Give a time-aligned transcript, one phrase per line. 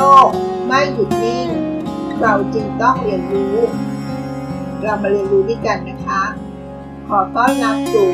[0.00, 0.30] ลก
[0.66, 1.48] ไม่หยุดนิ่ง
[2.20, 3.56] เราจึงต้องเรียนรู้
[4.82, 6.22] เรามาเรียนรู้ด้วยกันนะคะ
[7.08, 8.08] ขอต้อนรับสู่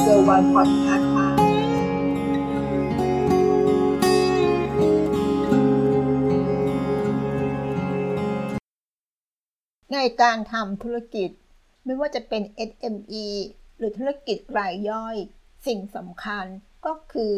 [0.00, 1.28] เซอร์วันพอดคาส์ค่ะ
[9.92, 11.30] ในการทำธุรกิจ
[11.84, 13.26] ไม่ว่าจะเป็น SME
[13.76, 15.16] หรือธุรกิจรายย่อย
[15.66, 16.44] สิ่งสำคัญ
[16.86, 17.34] ก็คือ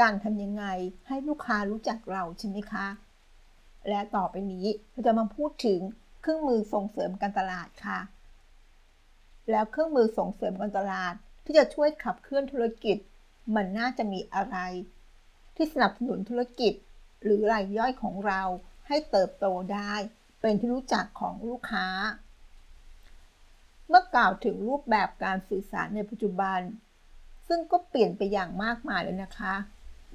[0.00, 0.64] การทำยังไง
[1.08, 2.86] ให้ลูกค้ารู้จักเราใช่ไหมคะ
[3.88, 5.80] และต่อไปนี้เราจะมาพูดถึง
[6.20, 8.00] เครื่องมือส่งเสริมการตลาดค่ะ
[9.50, 12.96] แล้วเครื่องมือส่งเสริมการตลาด ที่จะช่วยขับเคลื่อนธุรกิจ
[13.54, 14.56] มันน่าจะมีอะไร
[15.56, 16.72] ที่สนับสนุนธุรกิจ
[17.22, 18.42] หรือรายย่อยของเรา
[18.88, 19.94] ให้เติบโตได้
[20.40, 21.86] เป็นที่รู้จักของลูกค้า
[23.88, 26.60] เมื่อกล่าวถึงรูปแบบการสื่อสารในปัจจุบัน
[27.48, 29.54] ซึ่งก็เปลี่ยนไปอย่างมากมายเลยนะคะ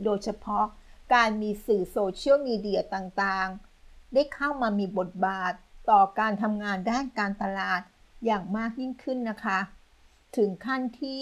[0.03, 0.65] โดยเฉพาะ
[1.13, 5.53] การมีสื่อโซเชียลมีเดียต่างๆ ได้เข้ามามีบทบาท
[5.89, 7.81] ต่อการทำงานด้านการตลาด
[8.25, 9.59] อย่างมากยิ่งขึ้นนะคะ
[10.37, 11.21] ถึงขั้นที่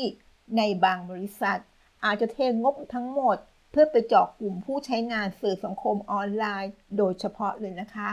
[0.57, 1.59] ในบางบริษัท
[2.05, 3.37] อาจจะเทงบทั้งหมด
[3.71, 8.09] เพื่อไปเจาะกลุ่มผู้ใช้งานสื่อสังคมออนไลน์โดยเฉพาะเลยนะคะ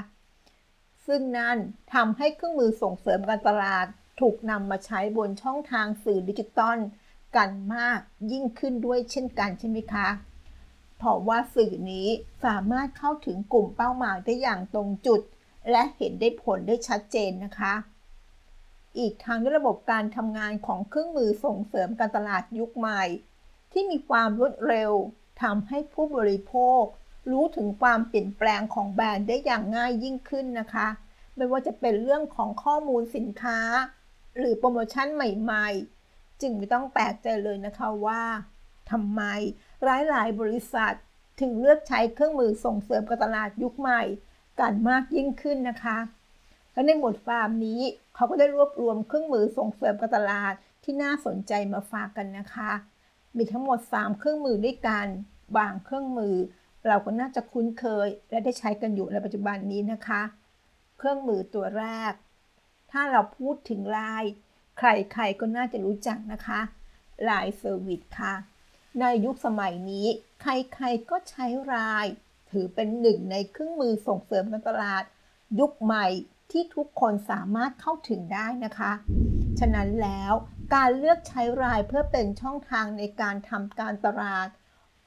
[1.06, 1.58] ซึ่งนั่น
[1.94, 3.86] ทำให้เครื่องมือส่งเสริมการตลาด
[4.20, 6.78] ถูกนำมาใช้บนช่องทางสื่อดิจิตอล
[7.36, 7.98] กันมาก
[8.32, 10.08] ยิ่งขึ้นด้วยเช่นกันใช่ไหมคะ
[11.04, 12.08] ราะว่าสื่อนี้
[12.44, 15.20] สามารถเข้าถึงกลุ่มเป้าหมายได้อย่างตรงจุด
[15.70, 17.74] และเห็นได้ผลได้ชัดเจนนะคะ
[18.98, 23.02] อีกทางด้วยระบบการทำงานของเครื่องมือส่งเสริมการตลาดยุคใหม่
[23.72, 24.92] ที่มีความรวดเร็ว
[25.42, 26.82] ทำให้ผู้บริโภค
[27.30, 30.88] รู้ถึงความเปลี่ยนแปลงของแบรนด์ได้อย่างง่ายยิ่งขึ้นนะคะ
[31.36, 33.60] ไม่ว่าจะเป็นเรื่องของข้อมูลสินค้า
[34.36, 35.68] หรือโปรโมชั่นใหม่
[36.04, 38.22] ๆ จึงไม่ต้องแปลกใจเลยนะคะว่า
[38.90, 39.22] ทำไม
[39.84, 40.94] หลายหลายบริษัท
[41.40, 44.02] ถึงเลือกใช้เครื่องมือส่งเสริมการตลาดยุคใหม่
[44.60, 45.98] กันมากยิ่งขึ้นนะคะ
[46.72, 47.80] และในบทควาร์มนี้
[48.14, 50.52] เขาก็ได้รวบรวมเครื่องมือส่งเสริมการตลาด
[50.84, 52.72] ที่น่าสนใจมาฝากกันนะคะ
[53.36, 55.06] มีทั้งหมด 3 เครื่องมือด้วยกัน
[55.56, 56.34] บางเครื่องมือ
[56.86, 60.22] เราก็น่าจะคุ้นเคย และได้ใช้กันอยู่ในปัจจุบันนี้นะคะ
[60.98, 62.12] เครื่องมือตัวแรก
[62.90, 64.32] ถ้าเราพูดถึงไลน์
[64.78, 66.60] ใครๆก็น่าจะรู้จักนะคะ
[67.24, 68.34] ไลน์ service ค่ะ
[69.00, 70.06] ในยุคสมัยนี้
[70.40, 72.06] ใครๆก็ใช้ไลน์
[72.50, 75.04] ถือเป็นหนึ่งในเครื่องมือส่งเสริมการตลาด
[75.60, 76.06] ยุคใหม่
[76.50, 78.92] ที่ทุกคนสามารถเข้าถึงได้นะคะ
[79.60, 80.32] ฉะนั้นแล้ว
[80.74, 84.48] การเลือกใช้ไลน์เพื่อเป็นช่องทางในการทำการตลาด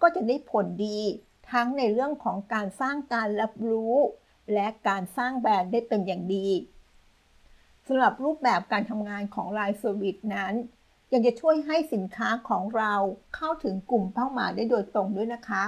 [0.01, 0.99] ก็จะได้ผลดี
[1.51, 3.95] ทั้งในเรื่องของการสร้างการรับรู้
[4.53, 6.47] และการสร้างแบรนด์ได้เป็นอย่างดี
[7.87, 10.53] สำหรับรูปแบบการทำงานของไลน์ service นั้น
[11.13, 12.93] ยังจะช่วยให้สินค้าของเรา
[13.35, 15.63] เข้าถึงกลุ่มเป้าหมายได้โดยตรงด้วยนะคะ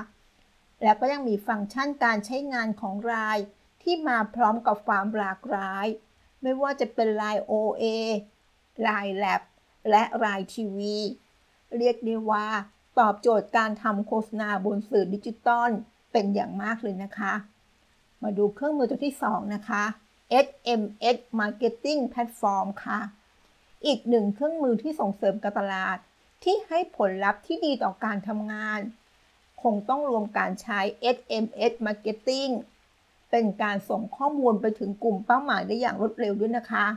[0.84, 3.38] แล้วก็ยังมีฟังก์ชันการใช้งานของไลน์
[3.84, 5.86] ที่มาพร้อมกับความหลากหลาย
[6.42, 7.86] ไม่ว่าจะเป็น Line OA
[8.88, 9.42] Line Lab
[9.90, 10.80] และ Line TV
[11.78, 12.48] เรียกได้ว่า
[13.00, 15.70] ตอบโจทย์การทำโฆษณาบนสื่อดิจิตอล
[16.12, 17.34] เป็นอย่างมากเลยนะคะ
[18.22, 19.84] มาดูเครื่องมือตัวที่ 2 นะคะ
[20.46, 23.00] SMS Marketing Platform ค่ะ
[23.86, 25.98] อีกหนึ่งเครื่องมือที่ส่งเสริมการตลาด
[26.44, 28.80] ที่ให้ผลลัพธ์ที่ดีต่อการทำงาน
[29.62, 30.80] คงต้องรวมการใช้
[31.16, 32.52] SMS Marketing
[33.32, 36.88] เป็นการส่งข้อมูลไปถึงกลุ่มเป้าหมายได้อย่างรวดเร็วด้วยนะคะ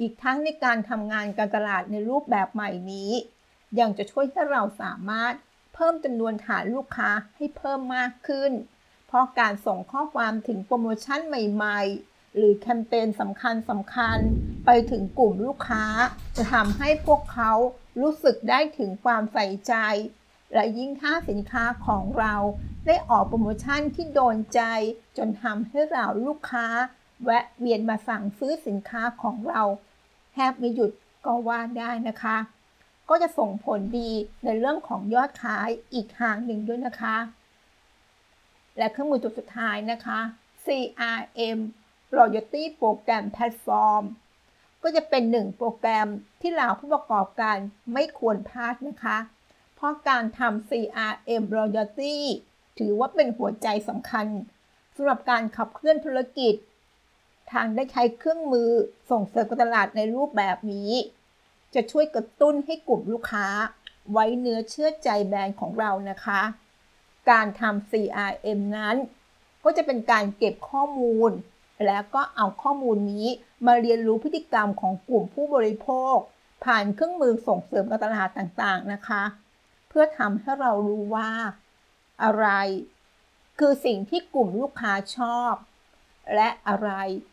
[0.00, 3.10] อีกทั้งในการทำงานการตลาดในรูปแบบใหม่นี้
[3.80, 5.34] ยังจะช่วยให้เราสามารถ
[5.74, 8.52] เพิ่มจำนวนฐานลูกค้าให้เพิ่มมากขึ้น
[9.06, 14.18] เพราะการส่งข้อความถึงโปรโมชั่นใหม่ ๆ หรือแคมเปญสำคัญสำคัญ
[14.66, 15.84] ไปถึงกลุ่มลูกค้า
[16.36, 17.52] จะทำให้พวกเขา
[18.00, 19.74] รู้สึกได้ถึงความใส่ใจ
[20.54, 22.34] และยิ่งถ้าสินค้าของเรา
[22.86, 24.60] ได้ออกโปรโมชั่นที่โดนใจ
[25.16, 26.66] จนทำให้เราลูกค้า
[27.24, 29.62] แวะเวียนมาสั่งซื้อสินค้าของเรา
[30.32, 30.90] แทบไม่หยุด
[31.26, 32.36] ก็ว่าได้นะคะ
[33.08, 34.10] ก็จะส่งผลดี
[34.44, 37.16] ในเรื่องของยอดขายอีกทางหนึ่งด้วยนะคะ
[38.78, 40.20] และเครื่องมือตัวสุดท้ายนะคะ
[40.64, 41.58] CRM
[42.16, 44.04] Loyalty Program Platform
[44.82, 46.08] ก็จะเป็นหนึ่งโปรแกรม
[46.40, 47.56] ที่เราผู้ประกอบการ
[47.92, 49.18] ไม่ควรพลาดนะคะ
[49.74, 52.16] เพราะการทำ CRM Loyalty
[52.78, 54.26] ถือว่าเป็นหัวใจสำคัญ
[54.96, 56.54] สำหรับการขับเคลื่อนธุรกิจ
[57.52, 58.70] ทางได้ใช้เครื่องมือ
[59.10, 60.92] ส่งเสริมการตลาดในรูปแบบนี้
[61.74, 63.46] จะช่วยกระตุ้นให้กลุ่มลูกค้า
[64.12, 66.42] ไว้เนื้อเชื่อใจแบรนด์ของเรานะคะ
[67.30, 68.96] การทำ CRM นั้น
[69.64, 71.30] ก็จะเป็นการเก็บข้อมูล
[71.86, 73.26] แล้วก็เอาข้อมูลนี้
[73.66, 76.16] มาเรียนรู้พฤติกรรมของกลุ่มผู้บริโภค
[76.64, 79.22] ผ่านเครื่องมือส่งเสริมการตลาดต่างๆนะคะ
[79.88, 81.30] เพื่อทำให้เรารู้ว่า
[82.22, 82.46] อะไร
[83.58, 85.52] คือสิ่งที่กลุ่มลูกค้าชอบ
[86.34, 86.90] และอะไร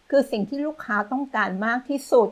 [0.09, 2.29] คือสิ่งที่ลูกค้าต้องการมากที่สุด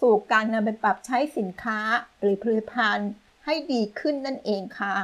[0.00, 1.78] สู่การนำไปปรับใช้สินค้า
[2.18, 3.10] หรือผลิตภัณฑ์
[3.44, 4.94] ให้ดีขึ้นนั่นเองค่ะ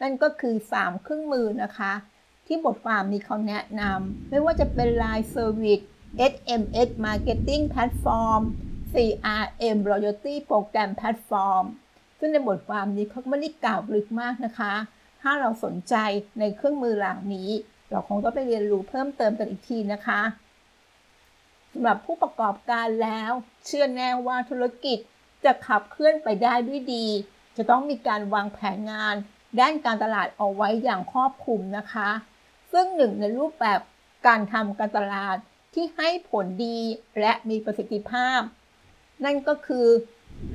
[0.00, 1.92] นั่นก็คือ 3 เครื่องมือนะคะ
[2.52, 5.84] ที่บทความนี้เขาแนะนำไม่ว่าจะเป็น Line Service
[6.32, 8.42] SMS Marketing Platform
[8.92, 11.64] CRM Loyalty Program Platform
[12.18, 14.74] ซึ่งในบทความนี้เขาไม่ได้กล่าวลึกมากนะคะ
[15.22, 15.94] ถ้าเราสนใจ
[16.38, 17.50] ในเครื่องมือเหล่านี้
[17.90, 20.22] เราคงต้องไปเรียนรู้เพิ่มเติมกันอีกทีนะคะ
[21.72, 23.30] สำหรับผู้ประกอบการแล้ว
[23.66, 24.98] เชื่อแน่ว่าธุรกิจ
[25.44, 27.06] จะขับเคลื่อนไปได้ด้วยดี
[27.56, 29.14] จะต้องมีการวางแผนงาน
[29.60, 32.10] ด้านการตลาดเอาไว้อย่างครอบคลุมนะคะ
[32.72, 33.80] ซึ่งหนึ่งในรูปแบบ
[34.26, 35.36] การทำการตลาด
[35.74, 36.78] ที่ให้ผลดี
[37.20, 38.40] และมีประสิทธิภาพ
[39.24, 39.88] นั่นก็คือ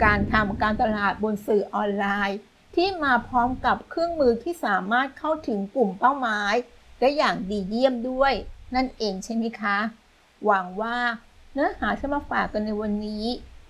[0.04, 2.40] การทำการตลาดบนสื่อออนไลน์
[2.76, 6.54] ที่มาพร้อมกับเครื่องมือที่สามารถเข้าถึงกลุ่มเป้าหมาย
[7.00, 8.34] ได้อย่างดีเยี่ยมด้วย
[8.76, 9.78] นั่นเองใช่ไหมคะ
[10.46, 10.98] หวังว่า
[11.54, 13.26] เนื้อหาที่มาฝากกันในวันนี้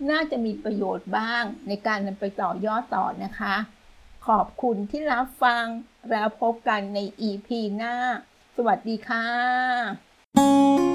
[0.09, 3.55] น่าจะมีประโยชน์บ้างในการนำไปต่อยอดต่อนะคะ
[4.27, 5.65] ขอบคุณที่รับฟัง
[6.11, 6.99] แล้วพบกันใน
[7.29, 7.47] EP
[7.77, 7.95] หน้า
[8.57, 10.94] สวัสดีค่ะ